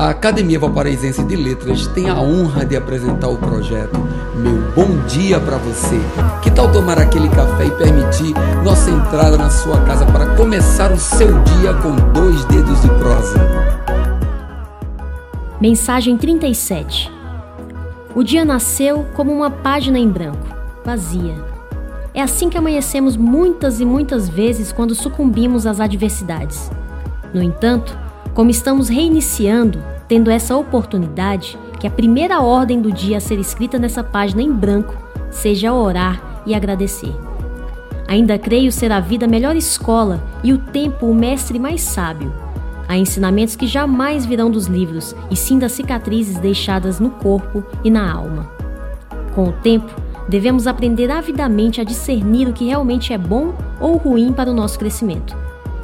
A 0.00 0.08
Academia 0.08 0.58
Valparaísense 0.58 1.22
de 1.24 1.36
Letras 1.36 1.86
tem 1.88 2.08
a 2.08 2.18
honra 2.18 2.64
de 2.64 2.74
apresentar 2.74 3.28
o 3.28 3.36
projeto 3.36 4.00
Meu 4.34 4.72
Bom 4.74 5.04
Dia 5.06 5.38
para 5.38 5.58
Você. 5.58 6.00
Que 6.40 6.50
tal 6.50 6.72
tomar 6.72 6.98
aquele 6.98 7.28
café 7.28 7.66
e 7.66 7.70
permitir 7.72 8.32
nossa 8.64 8.90
entrada 8.90 9.36
na 9.36 9.50
sua 9.50 9.78
casa 9.84 10.06
para 10.06 10.34
começar 10.36 10.90
o 10.90 10.96
seu 10.96 11.38
dia 11.42 11.74
com 11.74 11.94
dois 12.14 12.42
dedos 12.46 12.80
de 12.80 12.88
prosa? 12.88 13.38
Mensagem 15.60 16.16
37 16.16 17.12
O 18.14 18.22
dia 18.24 18.42
nasceu 18.42 19.04
como 19.14 19.30
uma 19.30 19.50
página 19.50 19.98
em 19.98 20.08
branco, 20.08 20.46
vazia. 20.82 21.34
É 22.14 22.22
assim 22.22 22.48
que 22.48 22.56
amanhecemos 22.56 23.18
muitas 23.18 23.80
e 23.80 23.84
muitas 23.84 24.30
vezes 24.30 24.72
quando 24.72 24.94
sucumbimos 24.94 25.66
às 25.66 25.78
adversidades. 25.78 26.70
No 27.34 27.42
entanto, 27.42 27.94
como 28.34 28.50
estamos 28.50 28.88
reiniciando, 28.88 29.82
tendo 30.06 30.30
essa 30.30 30.56
oportunidade, 30.56 31.58
que 31.78 31.86
a 31.86 31.90
primeira 31.90 32.40
ordem 32.40 32.80
do 32.80 32.92
dia 32.92 33.16
a 33.16 33.20
ser 33.20 33.38
escrita 33.38 33.78
nessa 33.78 34.04
página 34.04 34.42
em 34.42 34.52
branco 34.52 34.96
seja 35.30 35.72
orar 35.72 36.42
e 36.46 36.54
agradecer. 36.54 37.14
Ainda 38.06 38.38
creio 38.38 38.72
ser 38.72 38.90
a 38.90 39.00
vida 39.00 39.26
a 39.26 39.28
melhor 39.28 39.54
escola 39.56 40.22
e 40.42 40.52
o 40.52 40.58
tempo 40.58 41.06
o 41.06 41.14
mestre 41.14 41.58
mais 41.58 41.80
sábio. 41.80 42.32
Há 42.88 42.96
ensinamentos 42.96 43.54
que 43.54 43.68
jamais 43.68 44.26
virão 44.26 44.50
dos 44.50 44.66
livros, 44.66 45.14
e 45.30 45.36
sim 45.36 45.60
das 45.60 45.72
cicatrizes 45.72 46.38
deixadas 46.38 46.98
no 46.98 47.10
corpo 47.10 47.64
e 47.84 47.90
na 47.90 48.12
alma. 48.12 48.50
Com 49.32 49.44
o 49.44 49.52
tempo, 49.52 49.94
devemos 50.28 50.66
aprender 50.66 51.08
avidamente 51.08 51.80
a 51.80 51.84
discernir 51.84 52.48
o 52.48 52.52
que 52.52 52.66
realmente 52.66 53.12
é 53.12 53.18
bom 53.18 53.54
ou 53.80 53.96
ruim 53.96 54.32
para 54.32 54.50
o 54.50 54.54
nosso 54.54 54.76
crescimento 54.76 55.36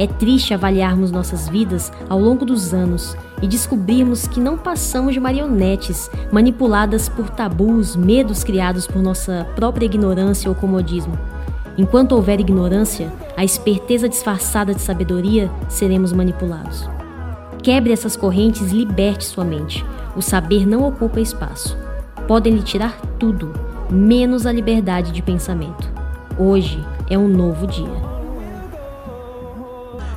é 0.00 0.06
triste 0.06 0.54
avaliarmos 0.54 1.12
nossas 1.12 1.46
vidas 1.46 1.92
ao 2.08 2.18
longo 2.18 2.46
dos 2.46 2.72
anos 2.72 3.14
e 3.42 3.46
descobrirmos 3.46 4.26
que 4.26 4.40
não 4.40 4.56
passamos 4.56 5.12
de 5.12 5.20
marionetes 5.20 6.10
manipuladas 6.32 7.06
por 7.06 7.28
tabus, 7.28 7.96
medos 7.96 8.42
criados 8.42 8.86
por 8.86 9.02
nossa 9.02 9.46
própria 9.54 9.84
ignorância 9.84 10.48
ou 10.48 10.54
comodismo. 10.54 11.18
Enquanto 11.76 12.12
houver 12.12 12.40
ignorância, 12.40 13.12
a 13.36 13.44
esperteza 13.44 14.08
disfarçada 14.08 14.74
de 14.74 14.80
sabedoria, 14.80 15.50
seremos 15.68 16.14
manipulados. 16.14 16.88
Quebre 17.62 17.92
essas 17.92 18.16
correntes 18.16 18.72
e 18.72 18.76
liberte 18.76 19.26
sua 19.26 19.44
mente. 19.44 19.84
O 20.16 20.22
saber 20.22 20.66
não 20.66 20.88
ocupa 20.88 21.20
espaço. 21.20 21.76
Podem 22.26 22.54
lhe 22.54 22.62
tirar 22.62 22.98
tudo, 23.18 23.52
menos 23.90 24.46
a 24.46 24.52
liberdade 24.52 25.12
de 25.12 25.20
pensamento. 25.20 25.92
Hoje 26.38 26.82
é 27.10 27.18
um 27.18 27.28
novo 27.28 27.66
dia 27.66 28.09